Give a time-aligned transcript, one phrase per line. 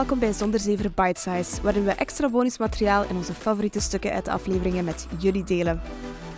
[0.00, 4.24] welkom bij Zonder Zever Bite Size, waarin we extra bonusmateriaal en onze favoriete stukken uit
[4.24, 5.80] de afleveringen met jullie delen.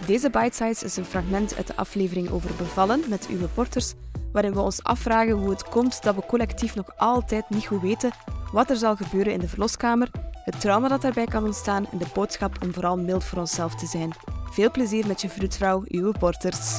[0.07, 3.95] Deze Bite Size is een fragment uit de aflevering over bevallen met uw reporters,
[4.33, 8.11] waarin we ons afvragen hoe het komt dat we collectief nog altijd niet goed weten
[8.53, 10.11] wat er zal gebeuren in de verloskamer,
[10.45, 13.87] het trauma dat daarbij kan ontstaan en de boodschap om vooral mild voor onszelf te
[13.87, 14.13] zijn.
[14.51, 16.79] Veel plezier met je vroedvrouw, uw reporters.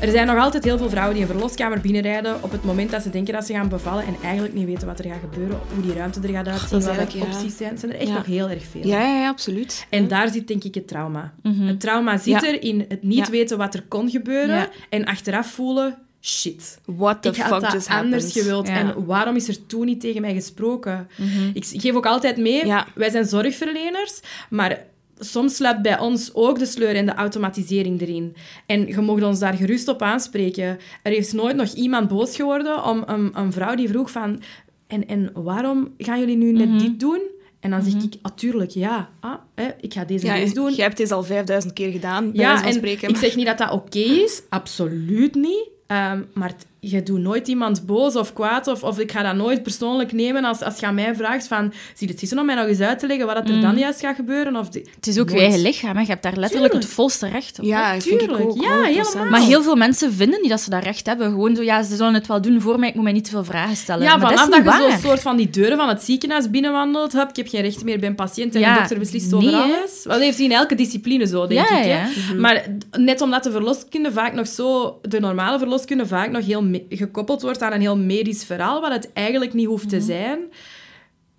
[0.00, 3.02] Er zijn nog altijd heel veel vrouwen die een verloskamer binnenrijden op het moment dat
[3.02, 5.82] ze denken dat ze gaan bevallen en eigenlijk niet weten wat er gaat gebeuren, hoe
[5.82, 7.78] die ruimte er gaat uitzien, wat de opties zijn.
[7.78, 8.14] Zijn er echt Ja.
[8.14, 8.86] nog heel erg veel.
[8.86, 9.86] Ja, ja, ja, absoluut.
[9.90, 11.32] En daar zit denk ik het trauma.
[11.42, 11.66] Mhm.
[11.66, 12.46] Het trauma zit Ja.
[12.46, 13.30] er in het niet Ja.
[13.30, 14.68] weten wat er kon gebeuren Ja.
[14.88, 16.78] en achteraf voelen, shit.
[16.84, 18.66] What the ik had fuck dat just anders gewild.
[18.68, 18.74] Ja.
[18.74, 21.08] En waarom is er toen niet tegen mij gesproken?
[21.16, 21.50] Mhm.
[21.52, 22.86] Ik geef ook altijd mee, Ja.
[22.94, 24.78] wij zijn zorgverleners, maar
[25.18, 28.36] soms sluipt bij ons ook de sleur en de automatisering erin.
[28.66, 30.78] En je mag ons daar gerust op aanspreken.
[31.02, 34.40] Er is nooit nog iemand boos geworden om een, een vrouw die vroeg van...
[34.86, 36.78] En, en waarom gaan jullie nu net Mhm.
[36.78, 37.20] dit doen?
[37.60, 39.08] En dan zeg ik, natuurlijk, ja.
[39.20, 40.72] Ah, hè, ik ga deze Ja, deze doen.
[40.74, 43.08] jij hebt dit al 5000 keer gedaan, bij Ja, en spreken.
[43.08, 44.42] ik zeg niet dat dat oké is.
[44.48, 45.68] Absoluut niet.
[45.86, 46.54] Ehm, maar
[46.90, 48.66] je doet nooit iemand boos of kwaad.
[48.66, 51.72] Of, of ik ga dat nooit persoonlijk nemen als, als je aan mij vraagt van...
[51.94, 53.78] Zie je het zitten om mij nog eens uit te leggen wat dat er dan
[53.78, 54.56] juist gaat gebeuren?
[54.56, 55.46] Of die- Het is ook je Nooit.
[55.46, 56.00] eigen lichaam, hè.
[56.00, 56.88] je hebt daar letterlijk Tuurlijk.
[56.90, 57.64] het volste recht op.
[57.64, 57.70] hè.
[57.70, 58.62] Ja, vind ik ook.
[58.62, 58.84] Ja, 100%.
[58.86, 59.30] helemaal.
[59.30, 61.30] Maar heel veel mensen vinden niet dat ze dat recht hebben.
[61.30, 63.30] Gewoon zo, ja, ze zullen het wel doen voor mij, ik moet mij niet te
[63.30, 64.02] veel vragen stellen.
[64.02, 67.28] Ja, maar vanaf dat je zo'n soort van die deuren van het ziekenhuis binnenwandelt, hup,
[67.28, 69.60] ik heb geen recht meer, ik ben patiënt en Ja, de dokter beslist over nee,
[69.60, 70.00] alles.
[70.04, 71.84] Wel, dat heeft hij in elke discipline zo, denk Ja, ik.
[71.84, 71.88] Hè?
[71.90, 72.06] ja.
[72.38, 72.64] Maar
[72.98, 77.62] net omdat de verloskunde vaak nog zo, de normale verloskunde vaak nog heel gekoppeld wordt
[77.62, 80.38] aan een heel medisch verhaal, wat het eigenlijk niet hoeft te zijn.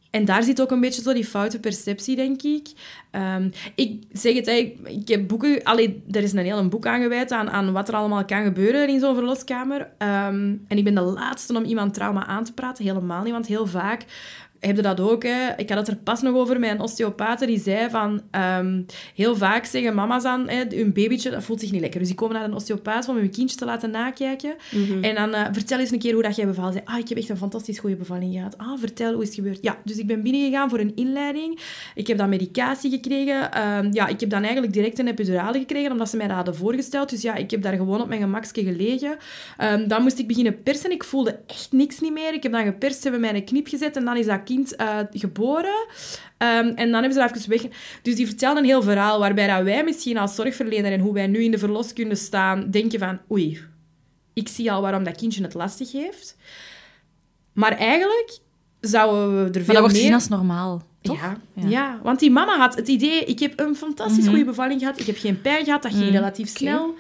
[0.09, 2.67] En daar zit ook een beetje zo die foute perceptie, denk ik.
[3.11, 5.63] Ehm, ik zeg het, hè, ik, ik heb boeken...
[5.63, 8.89] Allee, er is een heel een boek aangeweid aan, aan wat er allemaal kan gebeuren
[8.89, 9.89] in zo'n verloskamer.
[9.97, 12.85] Ehm, en ik ben de laatste om iemand trauma aan te praten.
[12.85, 14.05] Helemaal niet, want heel vaak
[14.59, 15.23] heb je dat ook.
[15.23, 15.55] Hè.
[15.57, 18.21] Ik had het er pas nog over met een osteopaat die zei van...
[18.31, 18.81] ehm,
[19.15, 21.99] heel vaak zeggen mama's aan, hè, hun babytje, dat voelt zich niet lekker.
[21.99, 24.55] Dus die komen naar een osteopaat om hun kindje te laten nakijken.
[25.01, 26.85] En dan eh, vertel eens een keer hoe dat jij bevallen zei.
[26.85, 28.57] Ah, ik heb echt een fantastisch goede bevalling gehad.
[28.57, 29.57] Ah, vertel, hoe is het gebeurd?
[29.61, 31.59] Ja, dus ik ben binnengegaan voor een inleiding.
[31.95, 33.51] Ik heb dan medicatie gekregen.
[33.51, 36.55] Ehm, ja, ik heb dan eigenlijk direct een epidurale gekregen, omdat ze mij dat hadden
[36.55, 37.09] voorgesteld.
[37.09, 39.17] Dus ja, ik heb daar gewoon op mijn gemakje gelegen.
[39.57, 40.91] Ehm, dan moest ik beginnen persen.
[40.91, 42.33] Ik voelde echt niks niet meer.
[42.33, 44.97] Ik heb dan geperst, hebben mij een knip gezet en dan is dat kind eh,
[45.11, 45.85] geboren.
[46.37, 47.61] Ehm, en dan hebben ze dat even weg...
[48.01, 51.27] Dus die vertelde een heel verhaal, waarbij dat wij misschien als zorgverlener en hoe wij
[51.27, 53.19] nu in de verloskunde staan, denken van...
[53.31, 53.61] Oei,
[54.33, 56.37] ik zie al waarom dat kindje het lastig heeft.
[57.53, 58.37] Maar eigenlijk
[58.79, 60.01] zouden we er veel Maar dat wordt meer...
[60.01, 61.19] gezien als normaal, toch?
[61.21, 61.67] Ja, Ja.
[61.69, 61.99] ja.
[62.03, 63.23] want die mama had het idee...
[63.25, 64.29] Ik heb een fantastisch Mhm.
[64.29, 64.99] goede bevalling gehad.
[64.99, 65.81] Ik heb geen pijn gehad.
[65.81, 66.13] Dat ging Mhm.
[66.13, 66.95] relatief snel.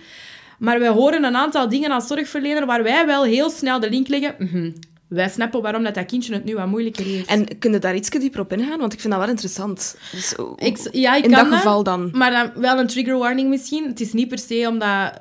[0.59, 4.07] Maar wij horen een aantal dingen als zorgverlener waar wij wel heel snel de link
[4.07, 4.35] leggen.
[4.39, 4.71] Mhm.
[5.09, 7.27] Wij snappen waarom dat, dat kindje het nu wat moeilijker heeft.
[7.29, 8.79] En kun je daar iets dieper op ingaan?
[8.79, 9.97] Want ik vind dat wel interessant.
[10.11, 12.09] Dus, Ik, ja, ik in kan dat geval dan.
[12.13, 13.87] Maar dan wel een trigger warning misschien.
[13.87, 15.13] Het is niet per se omdat...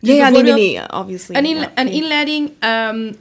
[0.00, 1.36] Dus ja, nee, nee, nee, obviously.
[1.36, 3.12] Een, in- Ja, een inleiding ehm,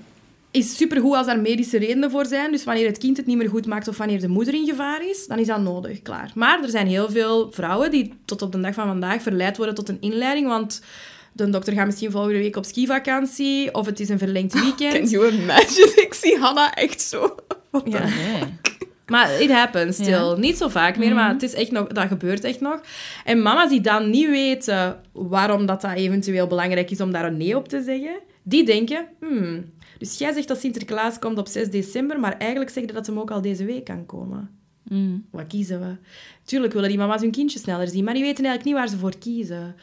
[0.51, 2.51] is supergoed als daar medische redenen voor zijn.
[2.51, 5.07] Dus wanneer het kind het niet meer goed maakt of wanneer de moeder in gevaar
[5.09, 6.31] is, dan is dat nodig, klaar.
[6.35, 9.75] Maar er zijn heel veel vrouwen die tot op de dag van vandaag verleid worden
[9.75, 10.81] tot een inleiding, want
[11.35, 15.09] de dokter gaat misschien volgende week op skivakantie of het is een verlengd Can weekend.
[15.09, 15.93] you imagine?
[16.05, 17.35] Ik zie Hannah echt zo.
[17.85, 18.03] Ja.
[18.03, 18.43] Nee.
[19.05, 20.11] Maar it happens still.
[20.11, 20.35] Ja.
[20.35, 22.81] Niet zo vaak meer, maar het is echt nog, dat gebeurt echt nog.
[23.23, 27.37] En mama's die dan niet weten waarom dat, dat eventueel belangrijk is om daar een
[27.37, 29.05] nee op te zeggen, die denken...
[29.19, 33.05] Hmm, dus jij zegt dat Sinterklaas komt op 6 december, maar eigenlijk zeg je dat
[33.07, 34.49] hem ook al deze week kan komen.
[34.83, 35.25] Mm.
[35.31, 35.95] Wat kiezen we?
[36.43, 38.97] Tuurlijk willen die mama's hun kindje sneller zien, maar die weten eigenlijk niet waar ze
[38.97, 39.75] voor kiezen.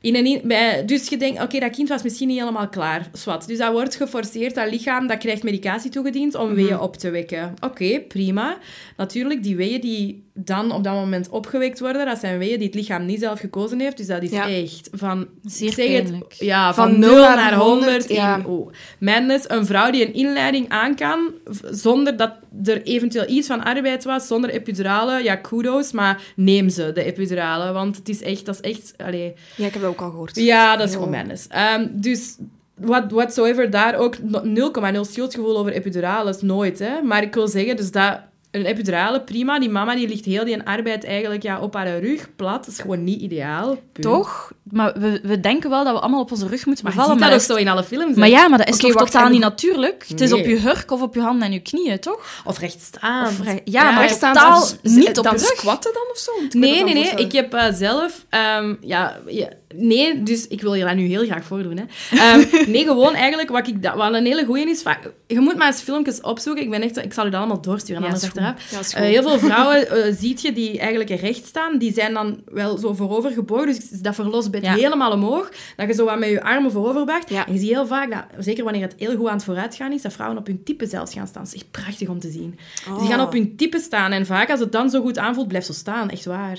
[0.00, 3.08] In een bij, dus je denkt, oké, dat kind was misschien niet helemaal klaar.
[3.12, 3.46] Zwat.
[3.46, 7.54] Dus dat wordt geforceerd, dat lichaam dat krijgt medicatie toegediend om weeën op te wekken.
[7.60, 8.58] Oké, prima.
[8.96, 12.74] Natuurlijk, die weeën die dan op dat moment opgewekt worden, dat zijn weeën die het
[12.74, 13.96] lichaam niet zelf gekozen heeft.
[13.96, 14.48] Dus dat is Ja.
[14.48, 15.26] echt van...
[15.44, 18.40] Zeer zeg het, ja, Van van, 0 0 naar naar 100, 100 ja.
[18.46, 18.72] oh.
[18.98, 21.30] Madness, een vrouw die een inleiding aan kan,
[21.70, 22.32] zonder dat
[22.64, 27.72] er eventueel iets van arbeid was, zonder epidurale, ja, kudos, maar neem ze, de epidurale.
[27.72, 28.94] Want het is echt, dat is echt...
[28.96, 30.36] Allee, Ja, ik heb ook al gehoord.
[30.36, 31.46] ja, dat is gewoon madness.
[31.48, 32.36] Ehm, dus
[32.74, 36.78] what, whatsoever, daar ook no- 0,0 schuldgevoel over epidurales, nooit.
[36.78, 37.02] Hè?
[37.02, 38.18] Maar ik wil zeggen, dus dat
[38.50, 39.58] een epidurale, prima.
[39.58, 42.64] Die mama die ligt heel die arbeid eigenlijk ja, op haar rug, plat.
[42.64, 43.68] Dat is gewoon niet ideaal.
[43.92, 44.06] Punt.
[44.06, 44.52] Toch?
[44.62, 47.08] Maar we, we denken wel dat we allemaal op onze rug moeten bevallen.
[47.08, 48.14] maar dat dat ook is- zo in alle films.
[48.14, 48.18] hè.
[48.20, 50.04] Maar ja, maar dat is toch totaal en- niet natuurlijk?
[50.08, 52.42] Het is op je hurk of op je handen en je knieën, toch?
[52.44, 53.32] Of recht staan.
[53.42, 55.56] Re- ja, maar echt echt totaal niet op dan je rug.
[55.56, 56.58] squatten dan of zo?
[56.58, 57.10] Nee, nee, nee.
[57.10, 58.24] Ik heb eh, zelf...
[58.28, 61.76] ehm, ja, ja, nee, dus ik wil je dat nu heel graag voordoen.
[61.76, 61.84] Hè.
[62.16, 64.82] Ehm, nee, gewoon eigenlijk wat, ik, wat een hele goeie is...
[65.26, 66.62] Je moet maar eens filmpjes opzoeken.
[66.62, 68.92] Ik, ben echt, ik zal je dat allemaal doorsturen, Ja, achteraf.
[68.92, 71.78] Eh, heel veel vrouwen eh ziet je die eigenlijk recht staan.
[71.78, 73.66] Die zijn dan wel zo voorover gebogen.
[73.66, 74.74] Dus dat verlosbed Ja.
[74.74, 75.50] helemaal omhoog.
[75.76, 77.30] Dat je zo wat met je armen voorover buigt.
[77.30, 80.02] En je ziet heel vaak, dat, zeker wanneer het heel goed aan het vooruitgaan is,
[80.02, 81.42] dat vrouwen op hun tippen zelfs gaan staan.
[81.42, 82.58] Dat is echt prachtig om te zien.
[82.88, 82.98] Oh.
[82.98, 84.12] Die gaan op hun tippen staan.
[84.12, 86.10] En vaak, als het dan zo goed aanvoelt, blijft ze staan.
[86.10, 86.58] Echt waar.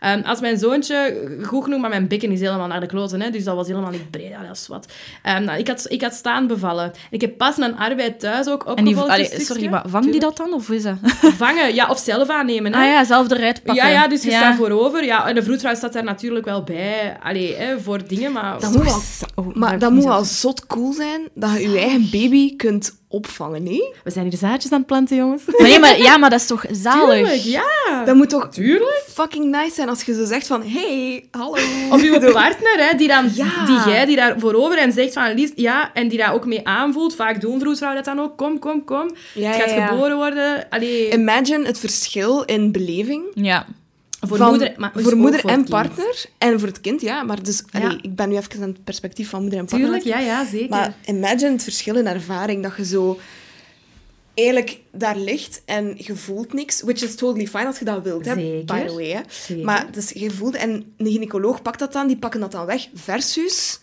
[0.00, 3.20] Ehm, als mijn zoontje, goed genoeg, maar mijn bekken is helemaal naar de kloten.
[3.20, 4.32] Hè, dus dat was helemaal niet breed.
[4.46, 4.86] Dat is wat.
[5.22, 6.92] Ehm, nou, ik, had, ik had staan bevallen.
[7.10, 9.10] Ik heb pas een arbeid thuis ook En die, opgevolgd.
[9.10, 9.44] allee, een stukje.
[9.44, 10.52] sorry, maar vangt die dat dan?
[10.52, 10.96] Of is dat?
[11.44, 12.72] Vangen, ja, of zelf aannemen.
[12.74, 12.78] Hè.
[12.80, 13.84] Ah ja, zelf eruit pakken.
[13.84, 14.36] Ja, ja, dus je Ja.
[14.38, 15.04] staat voorover.
[15.04, 17.16] Ja, en de vroedvrouw staat daar natuurlijk wel bij.
[17.22, 18.60] Allee, hè, voor dingen, maar...
[18.60, 19.00] Dat moet wel,
[19.34, 23.00] Oh, maar dat dat moet wel zot cool zijn dat je je eigen baby kunt
[23.12, 23.94] opvangen, nee?
[24.04, 25.42] We zijn hier zaadjes aan het planten, jongens.
[25.46, 27.14] Maar, nee, maar, ja, maar dat is toch zalig?
[27.16, 28.04] Tuurlijk, ja.
[28.04, 29.04] Dat moet toch Tuurlijk.
[29.08, 31.56] fucking nice zijn als je zo zegt van hey, hallo.
[31.90, 33.64] Of uw partner, hè, die, dan, Ja.
[33.66, 36.66] die jij die daar voorover en zegt van Lies, ja, en die daar ook mee
[36.68, 37.14] aanvoelt.
[37.14, 38.36] Vaak doen vroedvrouwen dat dan ook.
[38.36, 39.10] Kom, kom, kom.
[39.34, 39.86] Ja, het gaat ja, ja.
[39.86, 40.66] geboren worden.
[40.70, 43.66] Allee, Imagine het verschil in beleving Ja.
[44.28, 47.22] Voor van- moeder, maar voor moeder voor en partner en voor het kind, ja.
[47.22, 47.80] Maar dus, Ja.
[47.80, 49.90] allee, ik ben nu even aan het perspectief van moeder en partner.
[49.90, 50.68] Tuurlijk, ja, ja, zeker.
[50.68, 53.18] Maar imagine het verschil in ervaring dat je zo
[54.34, 58.24] eigenlijk daar ligt en je voelt niks, which is totally fine als je dat wilt,
[58.24, 58.34] hè,
[58.64, 59.22] by the way.
[59.46, 59.56] Hè.
[59.62, 62.88] Maar dus je voelt, en een gynaecoloog pakt dat dan, die pakken dat dan weg,
[62.94, 63.80] versus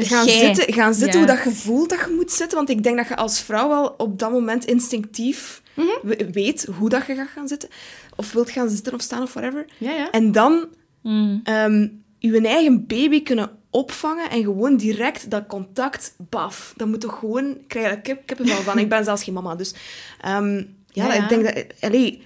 [0.00, 1.26] Dus gaan zitten, gaan zitten Ja.
[1.26, 2.56] hoe dat je voelt dat je moet zitten.
[2.56, 5.86] Want ik denk dat je als vrouw wel op dat moment instinctief Mhm.
[6.02, 7.68] we- weet hoe dat je gaat gaan zitten.
[8.16, 9.66] Of wilt gaan zitten of staan of whatever.
[9.78, 10.10] Ja, ja.
[10.10, 10.66] En dan
[11.02, 11.40] Mm.
[11.44, 11.88] ehm
[12.18, 16.72] je eigen baby kunnen opvangen en gewoon direct dat contact, baf.
[16.76, 17.50] Dat moet toch gewoon...
[17.50, 18.78] Ik krijg er kippenvel van.
[18.78, 19.74] Ik ben zelfs geen mama, dus...
[20.20, 21.64] ehm, ja, ik denk dat...
[21.80, 22.22] Allee,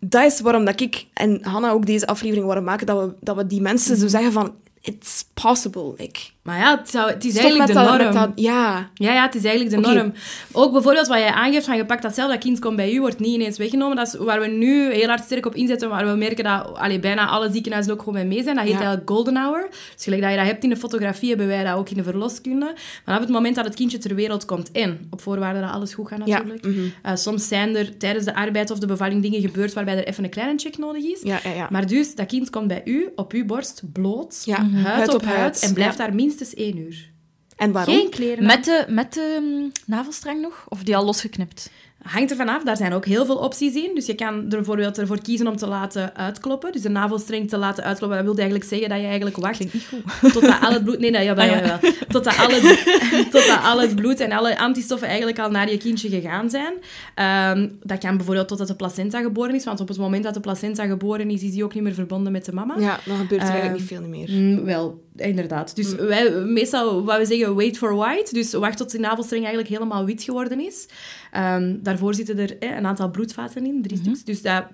[0.00, 3.36] dat is waarom dat ik en Hanna ook deze aflevering willen maken, dat we, dat
[3.36, 4.00] we die mensen Mhm.
[4.00, 4.54] zo zeggen van...
[4.80, 5.92] It's possible.
[5.96, 7.96] Like, Maar ja, het, zou, het is stop eigenlijk de norm.
[7.96, 8.30] met dat...
[8.34, 8.90] Ja.
[8.94, 10.12] Ja, ja, het is eigenlijk de norm.
[10.52, 13.00] Ook bijvoorbeeld wat jij aangeeft van je pakt dat zelf, dat kind komt bij u,
[13.00, 13.96] wordt niet ineens weggenomen.
[13.96, 16.98] Dat is waar we nu heel hard sterk op inzetten, waar we merken dat allee,
[17.00, 18.54] bijna alle ziekenhuizen ook gewoon mee mee zijn.
[18.54, 18.78] Dat heet Ja.
[18.78, 19.66] eigenlijk golden hour.
[19.94, 22.02] Dus gelijk dat je dat hebt in de fotografie, hebben wij dat ook in de
[22.02, 22.72] verloskunde.
[23.04, 26.08] Vanaf het moment dat het kindje ter wereld komt en op voorwaarde dat alles goed
[26.08, 26.64] gaat Ja, natuurlijk.
[26.64, 26.80] mhm.
[27.02, 30.24] Eh, soms zijn er tijdens de arbeid of de bevalling dingen gebeurd waarbij er even
[30.24, 31.20] een kleine check nodig is.
[31.22, 31.66] Ja, ja, ja.
[31.70, 35.24] Maar dus, dat kind komt bij u, op uw borst, bloot, Ja, huid, huid op
[35.24, 36.04] huid, en blijft ja.
[36.04, 37.10] daar minstens één uur.
[37.56, 37.94] En waarom?
[37.94, 38.46] Geen kleren.
[38.46, 40.64] Met de, met de mm, navelstreng nog?
[40.68, 41.70] Of die al losgeknipt?
[42.06, 43.90] Hangt er vanaf, daar zijn ook heel veel opties in.
[43.94, 46.72] Dus je kan er bijvoorbeeld ervoor kiezen om te laten uitkloppen.
[46.72, 48.18] Dus de navelstreng te laten uitkloppen.
[48.18, 49.88] Dat wil eigenlijk zeggen dat je eigenlijk wacht Klinkt niet
[50.20, 50.32] goed.
[50.32, 50.98] totdat al het bloed...
[50.98, 51.56] Nee, dat, jawel, Ah, ja.
[51.60, 51.92] jawel.
[52.08, 52.82] Totdat, al het,
[53.32, 56.72] totdat al het bloed en alle antistoffen eigenlijk al naar je kindje gegaan zijn.
[57.14, 59.64] Ehm, dat kan bijvoorbeeld totdat de placenta geboren is.
[59.64, 62.32] Want op het moment dat de placenta geboren is, is die ook niet meer verbonden
[62.32, 62.74] met de mama.
[62.78, 64.30] Ja, dan gebeurt er eigenlijk Ehm, niet veel meer.
[64.58, 65.76] Mm, wel, inderdaad.
[65.76, 66.06] Dus Mm.
[66.06, 68.34] wij, meestal wat we zeggen, wait for white.
[68.34, 70.86] Dus wacht tot de navelstreng eigenlijk helemaal wit geworden is.
[71.32, 74.24] Ehm, daarvoor zitten er eh, een aantal bloedvaten in, drie stuks.
[74.24, 74.64] Dus dat,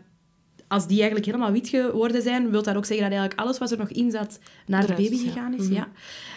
[0.69, 3.71] als die eigenlijk helemaal wit geworden zijn, wil dat ook zeggen dat eigenlijk alles wat
[3.71, 5.29] er nog in zat naar Eruit de baby is, ja.
[5.29, 5.65] gegaan is.
[5.65, 5.75] Mhm.
[5.75, 5.89] Ja.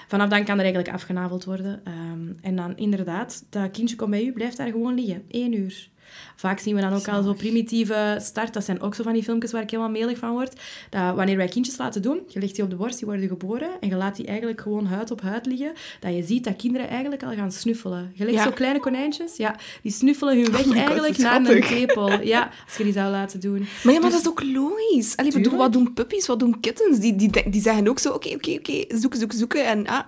[0.08, 1.82] Vanaf dan kan er eigenlijk afgenaveld worden.
[1.84, 5.24] Ehm, en dan inderdaad, dat kindje komt bij u, blijft daar gewoon liggen.
[5.30, 5.89] Eén uur.
[6.36, 8.54] Vaak zien we dan ook al zo primitieve start.
[8.54, 10.62] Dat zijn ook zo van die filmpjes waar ik helemaal melig van word.
[10.90, 13.70] Dat wanneer wij kindjes laten doen, je legt die op de borst, die worden geboren,
[13.80, 16.88] en je laat die eigenlijk gewoon huid op huid liggen, dat je ziet dat kinderen
[16.90, 18.12] eigenlijk al gaan snuffelen.
[18.14, 18.44] Je legt Ja.
[18.44, 22.22] zo kleine konijntjes, ja, die snuffelen hun weg my God, eigenlijk naar een tepel.
[22.22, 23.68] Ja, als je die zou laten doen.
[23.84, 25.18] Maar ja, maar dat is ook logisch.
[25.18, 27.00] Allee, bedoel, wat doen puppies, wat doen kittens?
[27.00, 29.66] Die, die, die zeggen ook zo, oké, oké, oké, zoeken, zoeken, zoeken.
[29.66, 30.00] En ah,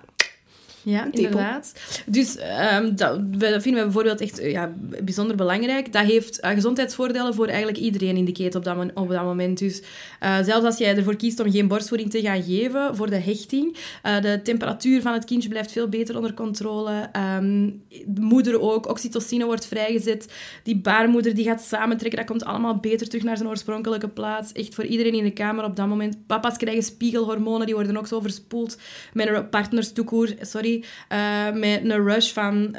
[0.82, 1.72] Ja, inderdaad.
[2.06, 5.92] Dus ehm, dat, vinden we bijvoorbeeld echt eh, ja, bijzonder belangrijk.
[5.92, 9.22] Dat heeft eh, gezondheidsvoordelen voor eigenlijk iedereen in de keten op dat, mon- op dat
[9.22, 9.58] moment.
[9.58, 9.82] Dus
[10.20, 13.76] eh, zelfs als jij ervoor kiest om geen borstvoeding te gaan geven voor de hechting,
[14.02, 17.08] eh, de temperatuur van het kindje blijft veel beter onder controle.
[17.12, 17.70] Ehm,
[18.06, 20.32] de moeder ook, oxytocine wordt vrijgezet.
[20.62, 24.52] Die baarmoeder die gaat samentrekken, dat komt allemaal beter terug naar zijn oorspronkelijke plaats.
[24.52, 26.26] Echt voor iedereen in de kamer op dat moment.
[26.26, 28.78] Papa's krijgen spiegelhormonen, die worden ook zo verspoeld
[29.12, 30.34] met hun partners toekoer.
[30.40, 32.76] Sorry, uh, met een rush van um,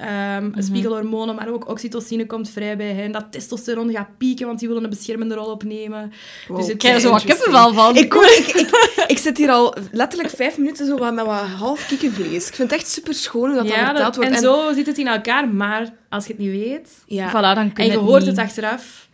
[0.49, 0.61] Mhm.
[0.61, 3.11] spiegelhormonen, maar ook oxytocine komt vrij bij hen.
[3.11, 6.11] Dat testosteron gaat pieken, want die willen een beschermende rol opnemen.
[6.47, 7.95] Wow, dus het Ik krijg er zo wat kippenvel van.
[7.95, 8.69] Ik, ik, ik,
[9.13, 12.47] ik zit hier al letterlijk vijf minuten zo wat met wat half kikkenvlees.
[12.47, 14.31] Ik vind het echt super schoon hoe dat dan verteld wordt.
[14.31, 17.29] en zo zit het in elkaar, maar als je het niet weet Ja.
[17.29, 18.29] Voilà, dan kun en je het hoort niet.
[18.29, 19.07] het achteraf,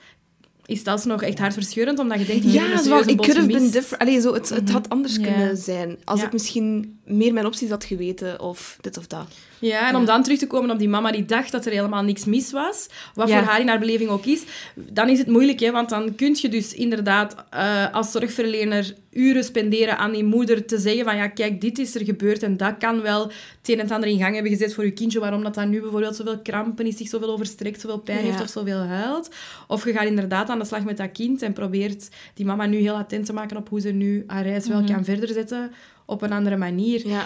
[0.65, 3.45] is dat nog echt hartverscheurend, omdat je denkt, Ja, is een zo it could have
[3.45, 3.73] been gemist.
[3.73, 4.01] different.
[4.01, 5.21] Allee, zo, het, het had anders Ja.
[5.21, 5.97] kunnen zijn.
[6.03, 6.25] Als Ja.
[6.25, 9.27] ik misschien meer mijn opties had geweten, of dit of dat.
[9.59, 12.03] Ja, en om dan terug te komen op die mama die dacht dat er helemaal
[12.03, 13.37] niks mis was, wat Ja.
[13.37, 14.43] voor haar in haar beleving ook is,
[14.75, 19.43] dan is het moeilijk, hè, want dan kun je dus inderdaad eh, als zorgverlener uren
[19.43, 22.77] spenderen aan die moeder te zeggen van ja, kijk, dit is er gebeurd en dat
[22.77, 23.33] kan wel het
[23.69, 25.81] een en het ander in gang hebben gezet voor je kindje, waarom dat dan nu
[25.81, 28.23] bijvoorbeeld zoveel krampen is, zich zoveel overstrekt, zoveel pijn Ja.
[28.23, 29.29] heeft of zoveel huilt.
[29.67, 32.77] Of je gaat inderdaad aan de slag met dat kind en probeert die mama nu
[32.77, 35.71] heel attent te maken op hoe ze nu haar reis wel kan verder zetten
[36.05, 37.07] op een andere manier.
[37.07, 37.25] Ja.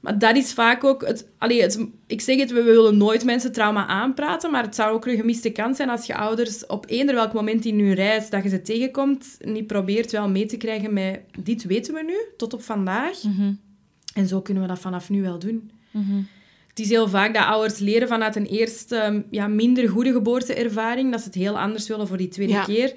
[0.00, 1.06] Maar dat is vaak ook...
[1.06, 4.94] Het, allee, het, ik zeg het, we willen nooit mensen trauma aanpraten, maar het zou
[4.94, 8.30] ook een gemiste kans zijn als je ouders op eender welk moment in hun reis
[8.30, 12.16] dat je ze tegenkomt, niet probeert wel mee te krijgen met dit weten we nu,
[12.36, 13.22] tot op vandaag.
[13.22, 13.52] Mhm.
[14.14, 15.70] En zo kunnen we dat vanaf nu wel doen.
[15.90, 16.20] Mhm.
[16.68, 21.20] Het is heel vaak dat ouders leren vanuit een eerste ja, minder goede geboorteervaring, dat
[21.20, 22.64] ze het heel anders willen voor die tweede Ja.
[22.64, 22.92] keer.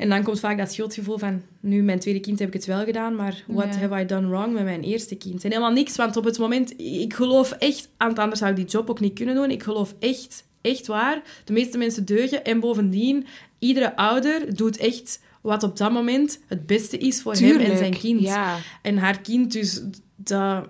[0.00, 2.84] En dan komt vaak dat schuldgevoel van, nu, mijn tweede kind heb ik het wel
[2.84, 3.80] gedaan, maar what Ja.
[3.80, 5.44] have I done wrong met mijn eerste kind?
[5.44, 8.90] En helemaal niks, want op het moment, ik geloof echt, anders zou ik die job
[8.90, 9.50] ook niet kunnen doen.
[9.50, 12.44] Ik geloof echt, echt waar, de meeste mensen deugen.
[12.44, 13.26] En bovendien,
[13.58, 17.98] iedere ouder doet echt wat op dat moment het beste is voor hem en zijn
[17.98, 18.20] kind.
[18.20, 18.56] Ja.
[18.82, 19.82] En haar kind, dus
[20.16, 20.68] dat...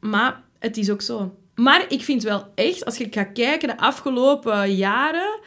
[0.00, 1.34] Maar het is ook zo.
[1.54, 5.38] Maar ik vind wel echt, als je gaat kijken de afgelopen jaren,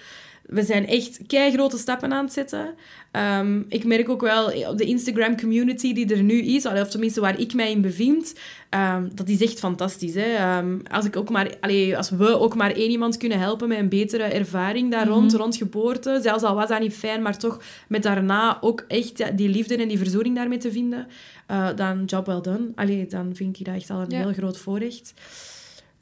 [0.48, 2.74] we zijn echt grote stappen aan het zetten.
[3.12, 7.22] Ehm, ik merk ook wel op de Instagram community die er nu is, of tenminste
[7.22, 8.34] waar ik mij in bevind,
[8.70, 10.14] ehm, dat is echt fantastisch.
[10.16, 10.34] Hè?
[10.36, 13.78] Ehm, als, ik ook maar, allee, als we ook maar één iemand kunnen helpen met
[13.78, 17.62] een betere ervaring daar rond, rond geboorte, zelfs al was dat niet fijn, maar toch
[17.88, 21.08] met daarna ook echt ja, die liefde en die verzoening daarmee te vinden,
[21.48, 22.72] eh, dan job well done.
[22.76, 24.18] Allee, dan vind ik dat echt al een Ja.
[24.20, 25.14] heel groot voorrecht.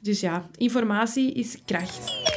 [0.00, 2.34] Dus ja, informatie is kracht.